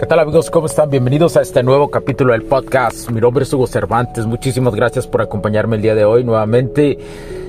[0.00, 0.50] ¿Qué tal amigos?
[0.50, 0.88] ¿Cómo están?
[0.88, 3.10] Bienvenidos a este nuevo capítulo del podcast.
[3.10, 4.24] Mi nombre es Hugo Cervantes.
[4.24, 6.96] Muchísimas gracias por acompañarme el día de hoy nuevamente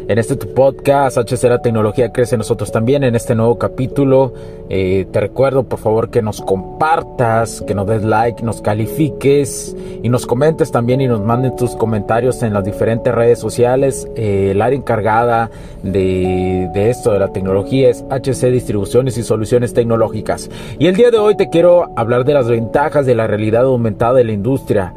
[0.08, 4.34] en este tu podcast, HC La Tecnología Crece Nosotros también, en este nuevo capítulo.
[4.70, 10.10] Eh, te recuerdo por favor que nos compartas, que nos des like, nos califiques y
[10.10, 14.08] nos comentes también y nos mandes tus comentarios en las diferentes redes sociales.
[14.16, 15.50] Eh, el área encargada
[15.84, 20.49] de, de esto, de la tecnología, es HC Distribuciones y Soluciones Tecnológicas.
[20.80, 24.13] Y el día de hoy te quiero hablar de las ventajas de la realidad aumentada
[24.13, 24.94] de la industria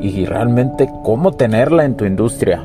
[0.00, 2.62] y realmente cómo tenerla en tu industria.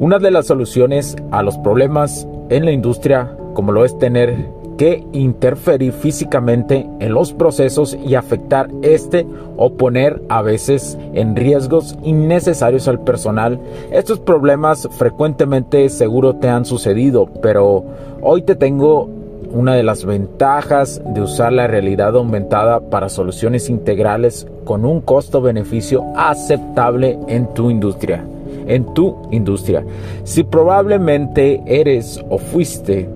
[0.00, 4.46] Una de las soluciones a los problemas en la industria, como lo es tener
[4.78, 9.26] que interferir físicamente en los procesos y afectar este
[9.58, 13.60] o poner a veces en riesgos innecesarios al personal.
[13.92, 17.84] Estos problemas frecuentemente seguro te han sucedido, pero
[18.22, 19.06] hoy te tengo
[19.52, 26.06] una de las ventajas de usar la realidad aumentada para soluciones integrales con un costo-beneficio
[26.16, 28.24] aceptable en tu industria
[28.70, 29.84] en tu industria.
[30.24, 33.08] Si probablemente eres o fuiste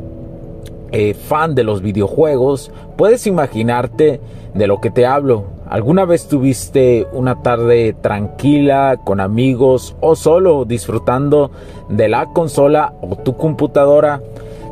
[0.91, 4.21] eh, fan de los videojuegos, puedes imaginarte
[4.53, 5.45] de lo que te hablo.
[5.69, 11.51] ¿Alguna vez tuviste una tarde tranquila con amigos o solo disfrutando
[11.89, 14.21] de la consola o tu computadora?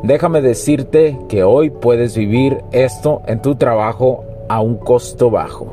[0.03, 5.73] Déjame decirte que hoy puedes vivir esto en tu trabajo a un costo bajo.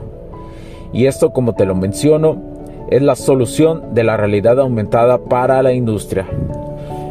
[0.93, 2.48] Y esto, como te lo menciono,
[2.89, 6.25] es la solución de la realidad aumentada para la industria.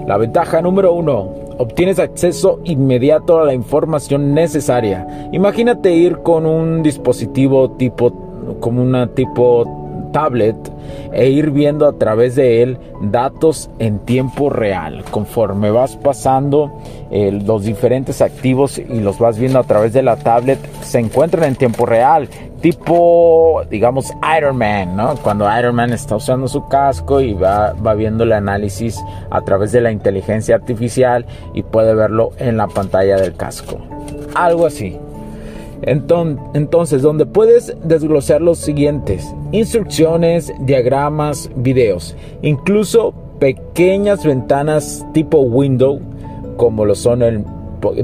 [0.06, 5.28] La ventaja número uno, obtienes acceso inmediato a la información necesaria.
[5.32, 9.77] Imagínate ir con un dispositivo tipo, como una tipo
[10.12, 10.56] tablet
[11.12, 15.04] e ir viendo a través de él datos en tiempo real.
[15.10, 16.72] Conforme vas pasando
[17.10, 21.44] eh, los diferentes activos y los vas viendo a través de la tablet, se encuentran
[21.44, 22.28] en tiempo real.
[22.60, 25.14] Tipo, digamos, Iron Man, ¿no?
[25.16, 29.70] Cuando Iron Man está usando su casco y va, va viendo el análisis a través
[29.72, 33.78] de la inteligencia artificial y puede verlo en la pantalla del casco.
[34.34, 34.98] Algo así.
[35.82, 46.00] Entonces, donde puedes desglosar los siguientes, instrucciones, diagramas, videos, incluso pequeñas ventanas tipo window,
[46.56, 47.44] como lo son el,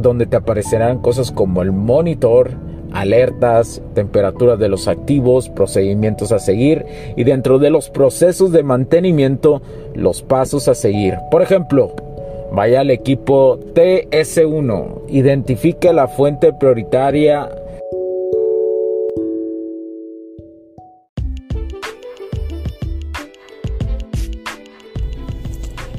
[0.01, 2.53] donde te aparecerán cosas como el monitor,
[2.93, 6.87] alertas, temperaturas de los activos, procedimientos a seguir
[7.17, 9.63] y dentro de los procesos de mantenimiento,
[9.95, 11.17] los pasos a seguir.
[11.33, 11.91] Por ejemplo,
[12.53, 17.51] vaya al equipo TS1, identifique la fuente prioritaria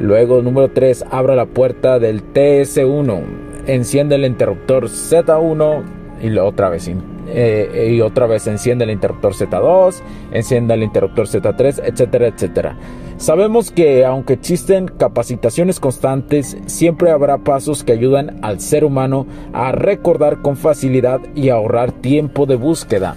[0.00, 3.20] Luego, número 3, abra la puerta del TS1.
[3.66, 5.82] Enciende el interruptor Z1
[6.22, 6.90] y otra vez
[7.28, 10.00] eh, y otra vez enciende el interruptor Z2,
[10.32, 12.76] enciende el interruptor Z3, etcétera, etcétera.
[13.18, 19.72] Sabemos que aunque existen capacitaciones constantes, siempre habrá pasos que ayudan al ser humano a
[19.72, 23.14] recordar con facilidad y ahorrar tiempo de búsqueda,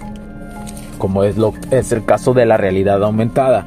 [0.98, 3.66] como es, lo, es el caso de la realidad aumentada.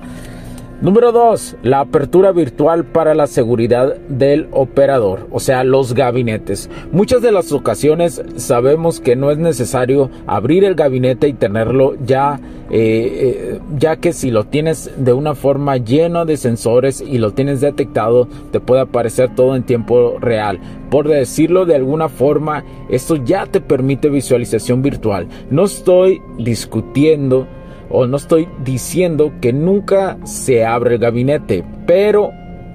[0.80, 1.56] Número 2.
[1.64, 6.70] La apertura virtual para la seguridad del operador, o sea, los gabinetes.
[6.92, 12.40] Muchas de las ocasiones sabemos que no es necesario abrir el gabinete y tenerlo ya,
[12.70, 17.32] eh, eh, ya que si lo tienes de una forma llena de sensores y lo
[17.32, 20.60] tienes detectado, te puede aparecer todo en tiempo real.
[20.92, 25.28] Por decirlo de alguna forma, esto ya te permite visualización virtual.
[25.50, 27.48] No estoy discutiendo
[27.90, 32.32] o no estoy diciendo que nunca se abre el gabinete, pero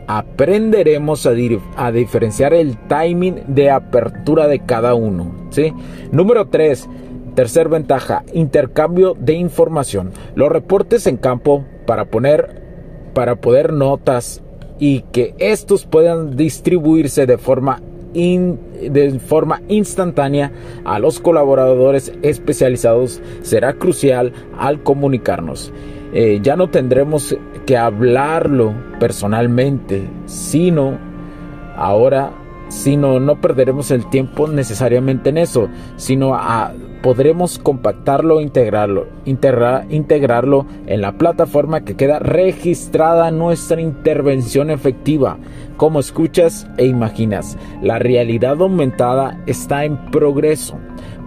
[0.06, 5.32] aprenderemos a, diferenciar el timing de apertura de cada uno.
[5.50, 5.72] ¿sí?
[6.10, 6.88] Número 3.
[7.34, 10.10] Tercer ventaja, intercambio de información.
[10.34, 12.62] Los reportes en campo para poner
[13.14, 14.42] para poder notas
[14.78, 17.80] y que estos puedan distribuirse de forma
[18.14, 20.52] de forma instantánea
[20.84, 25.72] a los colaboradores especializados será crucial al comunicarnos.
[26.14, 30.98] Eh, ya no tendremos que hablarlo personalmente, sino
[31.76, 32.32] ahora,
[32.72, 36.34] sino no perderemos el tiempo necesariamente en eso, sino
[37.02, 45.36] podremos compactarlo e integrarlo, integrarlo en la plataforma que queda registrada nuestra intervención efectiva.
[45.76, 50.78] Como escuchas e imaginas, la realidad aumentada está en progreso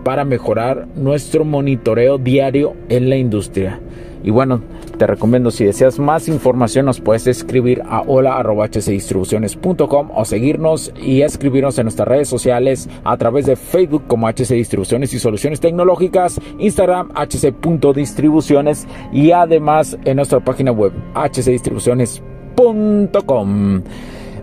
[0.04, 3.80] para mejorar nuestro monitoreo diario en la industria.
[4.26, 4.60] Y bueno,
[4.98, 11.78] te recomiendo si deseas más información nos puedes escribir a hola.hcdistribuciones.com o seguirnos y escribirnos
[11.78, 17.10] en nuestras redes sociales a través de Facebook como HC Distribuciones y Soluciones Tecnológicas, Instagram
[17.14, 23.84] hc.distribuciones y además en nuestra página web hcdistribuciones.com.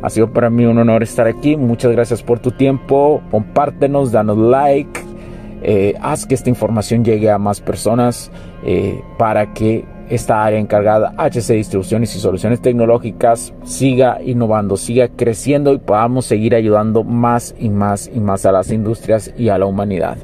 [0.00, 1.56] Ha sido para mí un honor estar aquí.
[1.56, 3.20] Muchas gracias por tu tiempo.
[3.32, 5.11] Compártenos, danos like
[5.62, 8.30] eh, haz que esta información llegue a más personas
[8.64, 15.72] eh, para que esta área encargada, HC Distribuciones y Soluciones Tecnológicas, siga innovando, siga creciendo
[15.72, 19.66] y podamos seguir ayudando más y más y más a las industrias y a la
[19.66, 20.18] humanidad.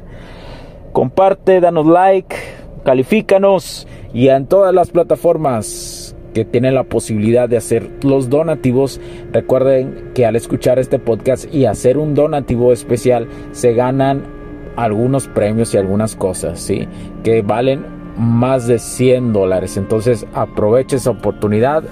[0.91, 2.35] Comparte, danos like,
[2.83, 9.01] califícanos y en todas las plataformas que tienen la posibilidad de hacer los donativos,
[9.31, 14.38] recuerden que al escuchar este podcast y hacer un donativo especial se ganan
[14.83, 16.87] algunos premios y algunas cosas, ¿sí?
[17.23, 17.85] Que valen
[18.17, 19.77] más de 100 dólares.
[19.77, 21.83] Entonces aprovecha esa oportunidad,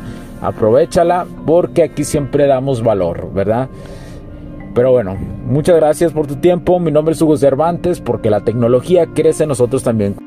[0.42, 3.70] aprovechala porque aquí siempre damos valor, ¿verdad?
[4.74, 6.80] Pero bueno, muchas gracias por tu tiempo.
[6.80, 10.27] Mi nombre es Hugo Cervantes porque la tecnología crece en nosotros también.